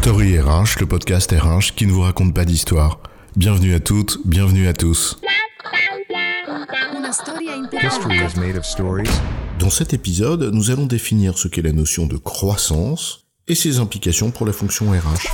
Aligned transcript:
Story 0.00 0.38
RH, 0.38 0.78
le 0.78 0.86
podcast 0.86 1.32
RH 1.32 1.74
qui 1.74 1.84
ne 1.84 1.90
vous 1.90 2.02
raconte 2.02 2.32
pas 2.32 2.44
d'histoire. 2.44 3.00
Bienvenue 3.34 3.74
à 3.74 3.80
toutes, 3.80 4.18
bienvenue 4.24 4.68
à 4.68 4.72
tous. 4.72 5.18
History 7.82 8.16
is 8.16 8.38
made 8.38 8.56
of 8.56 8.64
stories. 8.64 9.10
Dans 9.58 9.70
cet 9.70 9.94
épisode, 9.94 10.50
nous 10.54 10.70
allons 10.70 10.86
définir 10.86 11.36
ce 11.36 11.48
qu'est 11.48 11.62
la 11.62 11.72
notion 11.72 12.06
de 12.06 12.16
croissance 12.16 13.24
et 13.48 13.56
ses 13.56 13.80
implications 13.80 14.30
pour 14.30 14.46
la 14.46 14.52
fonction 14.52 14.92
RH. 14.92 15.26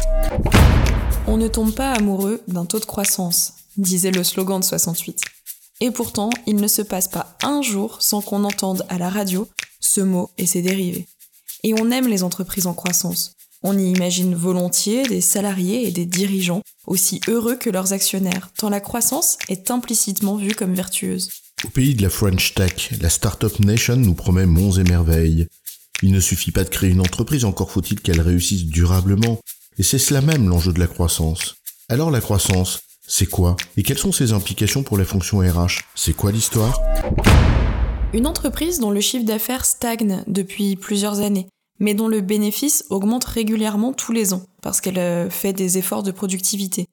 On 1.26 1.36
ne 1.36 1.48
tombe 1.48 1.74
pas 1.74 1.92
amoureux 1.92 2.42
d'un 2.48 2.64
taux 2.64 2.80
de 2.80 2.86
croissance, 2.86 3.52
disait 3.76 4.12
le 4.12 4.24
slogan 4.24 4.60
de 4.60 4.64
68. 4.64 5.20
Et 5.82 5.90
pourtant, 5.90 6.30
il 6.46 6.56
ne 6.56 6.68
se 6.68 6.80
passe 6.80 7.08
pas 7.08 7.36
un 7.42 7.60
jour 7.60 8.00
sans 8.00 8.22
qu'on 8.22 8.44
entende 8.44 8.86
à 8.88 8.96
la 8.96 9.10
radio 9.10 9.46
ce 9.78 10.00
mot 10.00 10.30
et 10.38 10.46
ses 10.46 10.62
dérivés. 10.62 11.06
Et 11.64 11.74
on 11.74 11.90
aime 11.90 12.08
les 12.08 12.24
entreprises 12.24 12.66
en 12.66 12.74
croissance. 12.74 13.33
On 13.66 13.78
y 13.78 13.84
imagine 13.84 14.34
volontiers 14.34 15.04
des 15.04 15.22
salariés 15.22 15.88
et 15.88 15.90
des 15.90 16.04
dirigeants 16.04 16.60
aussi 16.86 17.22
heureux 17.28 17.56
que 17.56 17.70
leurs 17.70 17.94
actionnaires, 17.94 18.50
tant 18.58 18.68
la 18.68 18.80
croissance 18.80 19.38
est 19.48 19.70
implicitement 19.70 20.36
vue 20.36 20.54
comme 20.54 20.74
vertueuse. 20.74 21.30
Au 21.64 21.70
pays 21.70 21.94
de 21.94 22.02
la 22.02 22.10
French 22.10 22.52
Tech, 22.52 22.90
la 23.00 23.08
Startup 23.08 23.58
Nation 23.60 23.96
nous 23.96 24.12
promet 24.12 24.44
monts 24.44 24.72
et 24.72 24.84
merveilles. 24.84 25.46
Il 26.02 26.12
ne 26.12 26.20
suffit 26.20 26.50
pas 26.50 26.64
de 26.64 26.68
créer 26.68 26.90
une 26.90 27.00
entreprise, 27.00 27.46
encore 27.46 27.70
faut-il 27.70 28.02
qu'elle 28.02 28.20
réussisse 28.20 28.66
durablement. 28.66 29.40
Et 29.78 29.82
c'est 29.82 29.98
cela 29.98 30.20
même 30.20 30.46
l'enjeu 30.46 30.74
de 30.74 30.80
la 30.80 30.86
croissance. 30.86 31.54
Alors 31.88 32.10
la 32.10 32.20
croissance, 32.20 32.80
c'est 33.08 33.30
quoi? 33.30 33.56
Et 33.78 33.82
quelles 33.82 33.96
sont 33.96 34.12
ses 34.12 34.34
implications 34.34 34.82
pour 34.82 34.98
la 34.98 35.06
fonction 35.06 35.38
RH 35.38 35.80
C'est 35.94 36.14
quoi 36.14 36.32
l'histoire? 36.32 36.78
Une 38.12 38.26
entreprise 38.26 38.78
dont 38.78 38.90
le 38.90 39.00
chiffre 39.00 39.24
d'affaires 39.24 39.64
stagne 39.64 40.22
depuis 40.26 40.76
plusieurs 40.76 41.20
années, 41.20 41.46
mais 41.78 41.94
dont 41.94 42.08
le 42.08 42.20
bénéfice 42.20 42.84
augmente 42.90 43.24
régulièrement 43.24 43.92
tous 43.92 44.12
les 44.12 44.32
ans, 44.32 44.46
parce 44.62 44.80
qu'elle 44.80 44.98
euh, 44.98 45.30
fait 45.30 45.52
des 45.52 45.78
efforts 45.78 46.02
de 46.02 46.10
productivité. 46.10 46.86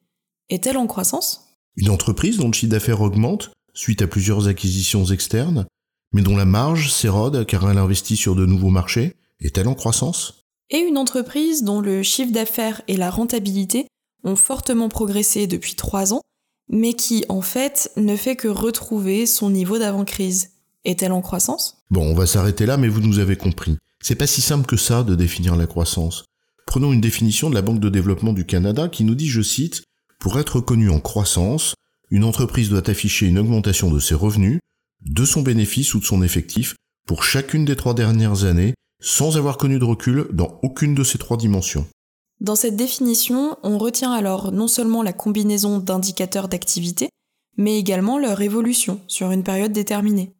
Est-elle 0.48 0.76
en 0.76 0.86
croissance? 0.86 1.48
Une 1.76 1.90
entreprise 1.90 2.36
dont 2.38 2.48
le 2.48 2.52
chiffre 2.52 2.72
d'affaires 2.72 3.00
augmente 3.00 3.50
suite 3.74 4.02
à 4.02 4.06
plusieurs 4.06 4.48
acquisitions 4.48 5.04
externes, 5.06 5.66
mais 6.12 6.22
dont 6.22 6.36
la 6.36 6.44
marge 6.44 6.92
s'érode 6.92 7.46
car 7.46 7.70
elle 7.70 7.78
investit 7.78 8.16
sur 8.16 8.34
de 8.34 8.44
nouveaux 8.44 8.70
marchés, 8.70 9.16
est-elle 9.40 9.68
en 9.68 9.74
croissance? 9.74 10.44
Et 10.70 10.78
une 10.78 10.98
entreprise 10.98 11.64
dont 11.64 11.80
le 11.80 12.02
chiffre 12.02 12.32
d'affaires 12.32 12.82
et 12.88 12.96
la 12.96 13.10
rentabilité 13.10 13.86
ont 14.24 14.36
fortement 14.36 14.88
progressé 14.88 15.46
depuis 15.46 15.74
trois 15.74 16.14
ans, 16.14 16.22
mais 16.68 16.94
qui, 16.94 17.24
en 17.28 17.42
fait, 17.42 17.90
ne 17.96 18.16
fait 18.16 18.36
que 18.36 18.48
retrouver 18.48 19.26
son 19.26 19.50
niveau 19.50 19.78
d'avant-crise. 19.78 20.50
Est-elle 20.84 21.12
en 21.12 21.20
croissance? 21.20 21.82
Bon, 21.90 22.06
on 22.06 22.14
va 22.14 22.26
s'arrêter 22.26 22.66
là, 22.66 22.76
mais 22.76 22.88
vous 22.88 23.00
nous 23.00 23.18
avez 23.18 23.36
compris. 23.36 23.76
C'est 24.02 24.16
pas 24.16 24.26
si 24.26 24.40
simple 24.40 24.66
que 24.66 24.76
ça 24.76 25.04
de 25.04 25.14
définir 25.14 25.54
la 25.54 25.66
croissance. 25.66 26.24
Prenons 26.66 26.92
une 26.92 27.00
définition 27.00 27.48
de 27.48 27.54
la 27.54 27.62
Banque 27.62 27.80
de 27.80 27.88
développement 27.88 28.32
du 28.32 28.44
Canada 28.44 28.88
qui 28.88 29.04
nous 29.04 29.14
dit, 29.14 29.28
je 29.28 29.42
cite, 29.42 29.84
Pour 30.18 30.38
être 30.38 30.60
connue 30.60 30.90
en 30.90 31.00
croissance, 31.00 31.74
une 32.10 32.24
entreprise 32.24 32.68
doit 32.68 32.88
afficher 32.90 33.26
une 33.26 33.38
augmentation 33.38 33.90
de 33.90 33.98
ses 33.98 34.14
revenus, 34.14 34.60
de 35.04 35.24
son 35.24 35.42
bénéfice 35.42 35.94
ou 35.94 36.00
de 36.00 36.04
son 36.04 36.22
effectif 36.22 36.74
pour 37.06 37.24
chacune 37.24 37.64
des 37.64 37.76
trois 37.76 37.94
dernières 37.94 38.44
années 38.44 38.74
sans 39.00 39.36
avoir 39.36 39.56
connu 39.56 39.78
de 39.78 39.84
recul 39.84 40.26
dans 40.32 40.60
aucune 40.62 40.94
de 40.94 41.04
ces 41.04 41.18
trois 41.18 41.36
dimensions. 41.36 41.86
Dans 42.40 42.56
cette 42.56 42.76
définition, 42.76 43.56
on 43.62 43.78
retient 43.78 44.12
alors 44.12 44.52
non 44.52 44.68
seulement 44.68 45.02
la 45.02 45.12
combinaison 45.12 45.78
d'indicateurs 45.78 46.48
d'activité, 46.48 47.08
mais 47.56 47.78
également 47.78 48.18
leur 48.18 48.40
évolution 48.40 49.00
sur 49.06 49.30
une 49.30 49.44
période 49.44 49.72
déterminée. 49.72 50.34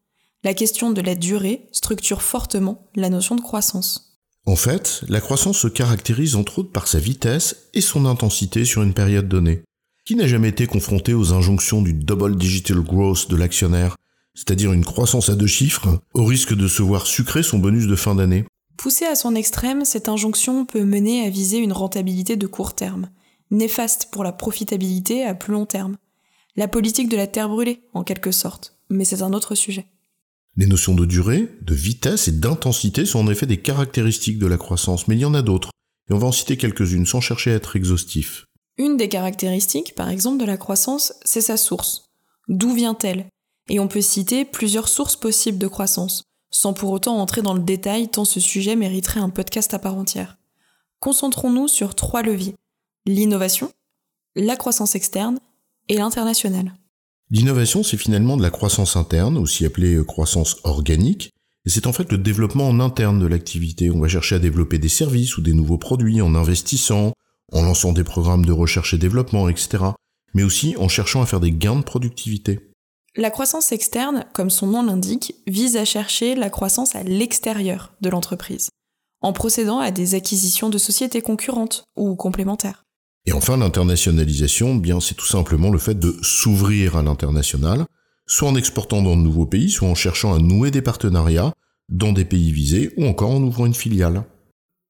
La 0.44 0.54
question 0.54 0.90
de 0.90 1.00
la 1.00 1.14
durée 1.14 1.68
structure 1.70 2.20
fortement 2.20 2.88
la 2.96 3.10
notion 3.10 3.36
de 3.36 3.40
croissance. 3.40 4.18
En 4.44 4.56
fait, 4.56 5.04
la 5.08 5.20
croissance 5.20 5.58
se 5.58 5.68
caractérise 5.68 6.34
entre 6.34 6.58
autres 6.58 6.72
par 6.72 6.88
sa 6.88 6.98
vitesse 6.98 7.68
et 7.74 7.80
son 7.80 8.06
intensité 8.06 8.64
sur 8.64 8.82
une 8.82 8.92
période 8.92 9.28
donnée. 9.28 9.62
Qui 10.04 10.16
n'a 10.16 10.26
jamais 10.26 10.48
été 10.48 10.66
confronté 10.66 11.14
aux 11.14 11.32
injonctions 11.32 11.80
du 11.80 11.92
double 11.92 12.34
digital 12.34 12.80
growth 12.80 13.30
de 13.30 13.36
l'actionnaire, 13.36 13.96
c'est-à-dire 14.34 14.72
une 14.72 14.84
croissance 14.84 15.28
à 15.28 15.36
deux 15.36 15.46
chiffres, 15.46 16.00
au 16.12 16.24
risque 16.24 16.54
de 16.54 16.66
se 16.66 16.82
voir 16.82 17.06
sucrer 17.06 17.44
son 17.44 17.60
bonus 17.60 17.86
de 17.86 17.94
fin 17.94 18.16
d'année 18.16 18.44
Poussée 18.76 19.04
à 19.04 19.14
son 19.14 19.36
extrême, 19.36 19.84
cette 19.84 20.08
injonction 20.08 20.64
peut 20.64 20.82
mener 20.82 21.24
à 21.24 21.30
viser 21.30 21.58
une 21.58 21.72
rentabilité 21.72 22.34
de 22.34 22.48
court 22.48 22.74
terme, 22.74 23.10
néfaste 23.52 24.08
pour 24.10 24.24
la 24.24 24.32
profitabilité 24.32 25.24
à 25.24 25.34
plus 25.34 25.52
long 25.52 25.66
terme. 25.66 25.98
La 26.56 26.66
politique 26.66 27.08
de 27.08 27.16
la 27.16 27.28
terre 27.28 27.48
brûlée, 27.48 27.84
en 27.94 28.02
quelque 28.02 28.32
sorte, 28.32 28.76
mais 28.90 29.04
c'est 29.04 29.22
un 29.22 29.34
autre 29.34 29.54
sujet. 29.54 29.86
Les 30.56 30.66
notions 30.66 30.94
de 30.94 31.06
durée, 31.06 31.48
de 31.62 31.74
vitesse 31.74 32.28
et 32.28 32.32
d'intensité 32.32 33.06
sont 33.06 33.20
en 33.20 33.30
effet 33.30 33.46
des 33.46 33.62
caractéristiques 33.62 34.38
de 34.38 34.46
la 34.46 34.58
croissance, 34.58 35.08
mais 35.08 35.14
il 35.14 35.20
y 35.20 35.24
en 35.24 35.32
a 35.32 35.40
d'autres, 35.40 35.70
et 36.10 36.12
on 36.12 36.18
va 36.18 36.26
en 36.26 36.32
citer 36.32 36.58
quelques-unes 36.58 37.06
sans 37.06 37.22
chercher 37.22 37.52
à 37.52 37.54
être 37.54 37.74
exhaustif. 37.74 38.44
Une 38.76 38.98
des 38.98 39.08
caractéristiques, 39.08 39.94
par 39.94 40.10
exemple, 40.10 40.38
de 40.38 40.44
la 40.44 40.58
croissance, 40.58 41.14
c'est 41.24 41.40
sa 41.40 41.56
source. 41.56 42.10
D'où 42.48 42.74
vient-elle? 42.74 43.26
Et 43.70 43.80
on 43.80 43.88
peut 43.88 44.02
citer 44.02 44.44
plusieurs 44.44 44.88
sources 44.88 45.16
possibles 45.16 45.58
de 45.58 45.68
croissance, 45.68 46.24
sans 46.50 46.74
pour 46.74 46.90
autant 46.90 47.16
entrer 47.16 47.40
dans 47.40 47.54
le 47.54 47.62
détail 47.62 48.08
tant 48.08 48.26
ce 48.26 48.40
sujet 48.40 48.76
mériterait 48.76 49.20
un 49.20 49.30
podcast 49.30 49.72
à 49.72 49.78
part 49.78 49.96
entière. 49.96 50.36
Concentrons-nous 51.00 51.68
sur 51.68 51.94
trois 51.94 52.22
leviers. 52.22 52.56
L'innovation, 53.06 53.72
la 54.36 54.56
croissance 54.56 54.94
externe 54.94 55.38
et 55.88 55.96
l'international. 55.96 56.74
L'innovation, 57.32 57.82
c'est 57.82 57.96
finalement 57.96 58.36
de 58.36 58.42
la 58.42 58.50
croissance 58.50 58.94
interne, 58.94 59.38
aussi 59.38 59.64
appelée 59.64 59.98
croissance 60.06 60.58
organique, 60.64 61.30
et 61.64 61.70
c'est 61.70 61.86
en 61.86 61.92
fait 61.94 62.12
le 62.12 62.18
développement 62.18 62.68
en 62.68 62.78
interne 62.78 63.18
de 63.18 63.26
l'activité. 63.26 63.90
On 63.90 64.00
va 64.00 64.08
chercher 64.08 64.34
à 64.34 64.38
développer 64.38 64.78
des 64.78 64.90
services 64.90 65.38
ou 65.38 65.40
des 65.40 65.54
nouveaux 65.54 65.78
produits 65.78 66.20
en 66.20 66.34
investissant, 66.34 67.14
en 67.50 67.62
lançant 67.62 67.94
des 67.94 68.04
programmes 68.04 68.44
de 68.44 68.52
recherche 68.52 68.92
et 68.92 68.98
développement, 68.98 69.48
etc. 69.48 69.84
Mais 70.34 70.42
aussi 70.42 70.76
en 70.78 70.88
cherchant 70.88 71.22
à 71.22 71.26
faire 71.26 71.40
des 71.40 71.52
gains 71.52 71.76
de 71.76 71.84
productivité. 71.84 72.70
La 73.16 73.30
croissance 73.30 73.72
externe, 73.72 74.26
comme 74.34 74.50
son 74.50 74.66
nom 74.66 74.82
l'indique, 74.82 75.34
vise 75.46 75.78
à 75.78 75.86
chercher 75.86 76.34
la 76.34 76.50
croissance 76.50 76.94
à 76.94 77.02
l'extérieur 77.02 77.94
de 78.02 78.10
l'entreprise, 78.10 78.68
en 79.22 79.32
procédant 79.32 79.78
à 79.78 79.90
des 79.90 80.14
acquisitions 80.14 80.68
de 80.68 80.76
sociétés 80.76 81.22
concurrentes 81.22 81.84
ou 81.96 82.14
complémentaires. 82.14 82.84
Et 83.24 83.32
enfin, 83.32 83.56
l'internationalisation, 83.56 84.74
bien, 84.74 85.00
c'est 85.00 85.14
tout 85.14 85.26
simplement 85.26 85.70
le 85.70 85.78
fait 85.78 85.98
de 85.98 86.16
s'ouvrir 86.22 86.96
à 86.96 87.02
l'international, 87.02 87.86
soit 88.26 88.48
en 88.48 88.56
exportant 88.56 89.02
dans 89.02 89.16
de 89.16 89.22
nouveaux 89.22 89.46
pays, 89.46 89.70
soit 89.70 89.88
en 89.88 89.94
cherchant 89.94 90.34
à 90.34 90.38
nouer 90.38 90.70
des 90.70 90.82
partenariats 90.82 91.54
dans 91.88 92.12
des 92.12 92.24
pays 92.24 92.50
visés, 92.50 92.92
ou 92.96 93.04
encore 93.06 93.30
en 93.30 93.42
ouvrant 93.42 93.66
une 93.66 93.74
filiale. 93.74 94.24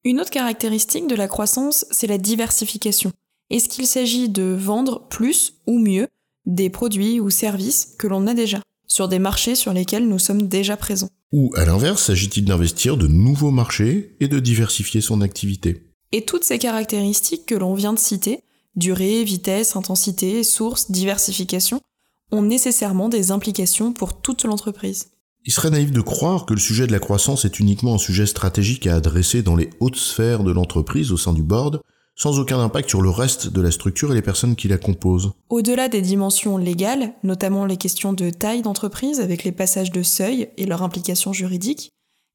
Une 0.03 0.19
autre 0.19 0.31
caractéristique 0.31 1.07
de 1.07 1.15
la 1.15 1.27
croissance, 1.27 1.85
c'est 1.91 2.07
la 2.07 2.17
diversification. 2.17 3.11
Est-ce 3.49 3.69
qu'il 3.69 3.85
s'agit 3.85 4.29
de 4.29 4.43
vendre 4.43 5.07
plus 5.09 5.61
ou 5.67 5.77
mieux 5.77 6.07
des 6.45 6.69
produits 6.69 7.19
ou 7.19 7.29
services 7.29 7.95
que 7.99 8.07
l'on 8.07 8.25
a 8.27 8.33
déjà, 8.33 8.61
sur 8.87 9.07
des 9.07 9.19
marchés 9.19 9.55
sur 9.55 9.73
lesquels 9.73 10.07
nous 10.07 10.19
sommes 10.19 10.47
déjà 10.47 10.75
présents? 10.75 11.09
Ou 11.31 11.51
à 11.55 11.65
l'inverse, 11.65 12.03
s'agit-il 12.03 12.45
d'investir 12.45 12.97
de 12.97 13.07
nouveaux 13.07 13.51
marchés 13.51 14.15
et 14.19 14.27
de 14.27 14.39
diversifier 14.39 15.01
son 15.01 15.21
activité? 15.21 15.92
Et 16.13 16.21
toutes 16.21 16.43
ces 16.43 16.59
caractéristiques 16.59 17.47
que 17.47 17.55
l'on 17.55 17.73
vient 17.73 17.91
de 17.91 17.97
citer, 17.97 18.43
durée, 18.75 19.23
vitesse, 19.23 19.75
intensité, 19.75 20.43
source, 20.43 20.91
diversification, 20.91 21.81
ont 22.31 22.43
nécessairement 22.43 23.09
des 23.09 23.31
implications 23.31 23.93
pour 23.93 24.21
toute 24.21 24.43
l'entreprise. 24.45 25.09
Il 25.43 25.51
serait 25.51 25.71
naïf 25.71 25.91
de 25.91 26.01
croire 26.01 26.45
que 26.45 26.53
le 26.53 26.59
sujet 26.59 26.85
de 26.85 26.91
la 26.91 26.99
croissance 26.99 27.45
est 27.45 27.59
uniquement 27.59 27.95
un 27.95 27.97
sujet 27.97 28.27
stratégique 28.27 28.85
à 28.85 28.95
adresser 28.95 29.41
dans 29.41 29.55
les 29.55 29.71
hautes 29.79 29.95
sphères 29.95 30.43
de 30.43 30.51
l'entreprise 30.51 31.11
au 31.11 31.17
sein 31.17 31.33
du 31.33 31.41
board, 31.41 31.81
sans 32.15 32.37
aucun 32.37 32.59
impact 32.59 32.89
sur 32.89 33.01
le 33.01 33.09
reste 33.09 33.47
de 33.47 33.61
la 33.61 33.71
structure 33.71 34.11
et 34.11 34.15
les 34.15 34.21
personnes 34.21 34.55
qui 34.55 34.67
la 34.67 34.77
composent. 34.77 35.31
Au-delà 35.49 35.89
des 35.89 36.01
dimensions 36.01 36.57
légales, 36.57 37.15
notamment 37.23 37.65
les 37.65 37.77
questions 37.77 38.13
de 38.13 38.29
taille 38.29 38.61
d'entreprise 38.61 39.19
avec 39.19 39.43
les 39.43 39.51
passages 39.51 39.91
de 39.91 40.03
seuil 40.03 40.49
et 40.57 40.67
leurs 40.67 40.83
implications 40.83 41.33
juridiques, 41.33 41.89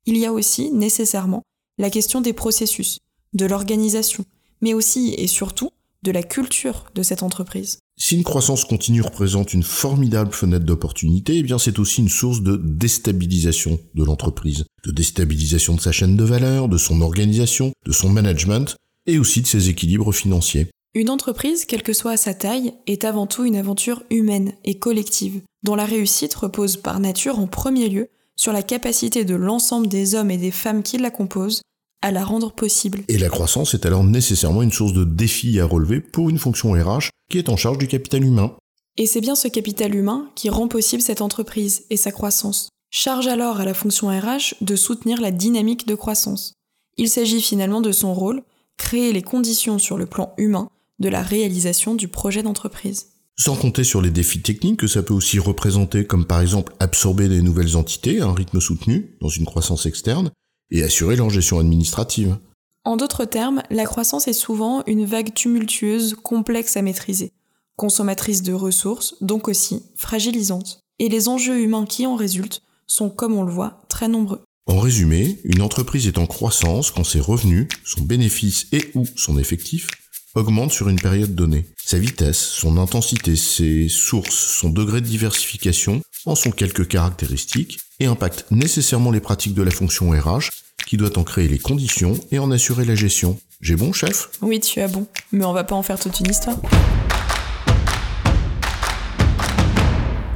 il 0.04 0.16
y 0.16 0.26
a 0.26 0.32
aussi 0.32 0.72
nécessairement 0.72 1.44
la 1.78 1.90
question 1.90 2.20
des 2.20 2.32
processus, 2.32 2.98
de 3.34 3.46
l'organisation, 3.46 4.24
mais 4.60 4.74
aussi 4.74 5.14
et 5.16 5.26
surtout 5.26 5.70
de 6.02 6.12
la 6.12 6.22
culture 6.22 6.84
de 6.94 7.02
cette 7.02 7.22
entreprise. 7.22 7.78
Si 7.98 8.14
une 8.14 8.22
croissance 8.22 8.64
continue 8.64 9.02
représente 9.02 9.52
une 9.52 9.64
formidable 9.64 10.32
fenêtre 10.32 10.64
d'opportunité, 10.64 11.38
eh 11.38 11.42
bien 11.42 11.58
c'est 11.58 11.80
aussi 11.80 12.00
une 12.00 12.08
source 12.08 12.42
de 12.42 12.56
déstabilisation 12.56 13.80
de 13.94 14.04
l'entreprise, 14.04 14.64
de 14.84 14.92
déstabilisation 14.92 15.74
de 15.74 15.80
sa 15.80 15.90
chaîne 15.90 16.16
de 16.16 16.22
valeur, 16.22 16.68
de 16.68 16.78
son 16.78 17.00
organisation, 17.00 17.72
de 17.84 17.92
son 17.92 18.08
management, 18.08 18.76
et 19.06 19.18
aussi 19.18 19.40
de 19.40 19.46
ses 19.46 19.68
équilibres 19.68 20.12
financiers. 20.12 20.68
Une 20.94 21.10
entreprise, 21.10 21.64
quelle 21.64 21.82
que 21.82 21.92
soit 21.92 22.16
sa 22.16 22.34
taille, 22.34 22.74
est 22.86 23.04
avant 23.04 23.26
tout 23.26 23.44
une 23.44 23.56
aventure 23.56 24.02
humaine 24.10 24.52
et 24.64 24.78
collective, 24.78 25.40
dont 25.62 25.74
la 25.74 25.84
réussite 25.84 26.34
repose 26.34 26.76
par 26.76 27.00
nature 27.00 27.38
en 27.38 27.46
premier 27.46 27.88
lieu 27.88 28.08
sur 28.36 28.52
la 28.52 28.62
capacité 28.62 29.24
de 29.24 29.34
l'ensemble 29.34 29.88
des 29.88 30.14
hommes 30.14 30.30
et 30.30 30.38
des 30.38 30.52
femmes 30.52 30.82
qui 30.82 30.98
la 30.98 31.10
composent 31.10 31.62
à 32.02 32.10
la 32.10 32.24
rendre 32.24 32.52
possible. 32.52 33.02
Et 33.08 33.18
la 33.18 33.28
croissance 33.28 33.74
est 33.74 33.86
alors 33.86 34.04
nécessairement 34.04 34.62
une 34.62 34.72
source 34.72 34.92
de 34.92 35.04
défi 35.04 35.58
à 35.60 35.66
relever 35.66 36.00
pour 36.00 36.30
une 36.30 36.38
fonction 36.38 36.72
RH 36.72 37.10
qui 37.30 37.38
est 37.38 37.48
en 37.48 37.56
charge 37.56 37.78
du 37.78 37.88
capital 37.88 38.24
humain. 38.24 38.54
Et 38.96 39.06
c'est 39.06 39.20
bien 39.20 39.34
ce 39.34 39.48
capital 39.48 39.94
humain 39.94 40.30
qui 40.34 40.50
rend 40.50 40.68
possible 40.68 41.02
cette 41.02 41.22
entreprise 41.22 41.84
et 41.90 41.96
sa 41.96 42.12
croissance. 42.12 42.68
Charge 42.90 43.26
alors 43.26 43.60
à 43.60 43.64
la 43.64 43.74
fonction 43.74 44.08
RH 44.08 44.54
de 44.60 44.76
soutenir 44.76 45.20
la 45.20 45.30
dynamique 45.30 45.86
de 45.86 45.94
croissance. 45.94 46.54
Il 46.96 47.08
s'agit 47.08 47.42
finalement 47.42 47.80
de 47.80 47.92
son 47.92 48.14
rôle 48.14 48.42
créer 48.76 49.12
les 49.12 49.22
conditions 49.22 49.78
sur 49.78 49.98
le 49.98 50.06
plan 50.06 50.32
humain 50.38 50.68
de 50.98 51.08
la 51.08 51.22
réalisation 51.22 51.94
du 51.94 52.08
projet 52.08 52.42
d'entreprise. 52.42 53.08
Sans 53.36 53.54
compter 53.54 53.84
sur 53.84 54.02
les 54.02 54.10
défis 54.10 54.42
techniques 54.42 54.80
que 54.80 54.88
ça 54.88 55.02
peut 55.02 55.14
aussi 55.14 55.38
représenter, 55.38 56.04
comme 56.04 56.26
par 56.26 56.40
exemple 56.40 56.72
absorber 56.80 57.28
des 57.28 57.40
nouvelles 57.40 57.76
entités 57.76 58.20
à 58.20 58.26
un 58.26 58.34
rythme 58.34 58.60
soutenu 58.60 59.16
dans 59.20 59.28
une 59.28 59.44
croissance 59.44 59.86
externe 59.86 60.30
et 60.70 60.82
assurer 60.82 61.16
leur 61.16 61.30
gestion 61.30 61.58
administrative. 61.58 62.36
En 62.84 62.96
d'autres 62.96 63.24
termes, 63.24 63.62
la 63.70 63.84
croissance 63.84 64.28
est 64.28 64.32
souvent 64.32 64.82
une 64.86 65.04
vague 65.04 65.34
tumultueuse, 65.34 66.16
complexe 66.22 66.76
à 66.76 66.82
maîtriser, 66.82 67.32
consommatrice 67.76 68.42
de 68.42 68.52
ressources, 68.52 69.14
donc 69.20 69.48
aussi 69.48 69.82
fragilisante. 69.94 70.80
Et 70.98 71.08
les 71.08 71.28
enjeux 71.28 71.60
humains 71.60 71.86
qui 71.86 72.06
en 72.06 72.16
résultent 72.16 72.62
sont, 72.86 73.10
comme 73.10 73.34
on 73.34 73.42
le 73.42 73.52
voit, 73.52 73.82
très 73.88 74.08
nombreux. 74.08 74.40
En 74.66 74.78
résumé, 74.78 75.38
une 75.44 75.62
entreprise 75.62 76.06
est 76.06 76.18
en 76.18 76.26
croissance 76.26 76.90
quand 76.90 77.04
ses 77.04 77.20
revenus, 77.20 77.68
son 77.84 78.02
bénéfice 78.02 78.66
et 78.72 78.90
ou 78.94 79.06
son 79.16 79.38
effectif 79.38 79.88
augmente 80.34 80.72
sur 80.72 80.88
une 80.88 81.00
période 81.00 81.34
donnée. 81.34 81.66
Sa 81.82 81.98
vitesse, 81.98 82.38
son 82.38 82.76
intensité, 82.78 83.36
ses 83.36 83.88
sources, 83.88 84.58
son 84.60 84.70
degré 84.70 85.00
de 85.00 85.06
diversification 85.06 86.02
en 86.26 86.34
sont 86.34 86.50
quelques 86.50 86.88
caractéristiques 86.88 87.78
et 88.00 88.06
impactent 88.06 88.46
nécessairement 88.50 89.10
les 89.10 89.20
pratiques 89.20 89.54
de 89.54 89.62
la 89.62 89.70
fonction 89.70 90.10
RH 90.10 90.50
qui 90.86 90.96
doit 90.96 91.18
en 91.18 91.24
créer 91.24 91.48
les 91.48 91.58
conditions 91.58 92.18
et 92.30 92.38
en 92.38 92.50
assurer 92.50 92.84
la 92.84 92.94
gestion. 92.94 93.38
J'ai 93.60 93.76
bon, 93.76 93.92
chef? 93.92 94.30
Oui, 94.40 94.60
tu 94.60 94.80
as 94.80 94.88
bon, 94.88 95.06
mais 95.32 95.44
on 95.44 95.52
va 95.52 95.64
pas 95.64 95.74
en 95.74 95.82
faire 95.82 95.98
toute 95.98 96.20
une 96.20 96.30
histoire. 96.30 96.56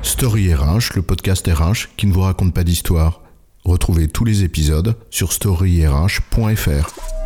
Story 0.02 0.54
RH, 0.54 0.94
le 0.94 1.02
podcast 1.02 1.46
RH 1.46 1.88
qui 1.96 2.06
ne 2.06 2.12
vous 2.12 2.20
raconte 2.20 2.54
pas 2.54 2.64
d'histoire. 2.64 3.22
Retrouvez 3.64 4.08
tous 4.08 4.24
les 4.24 4.42
épisodes 4.42 4.96
sur 5.10 5.32
storyrh.fr. 5.32 7.21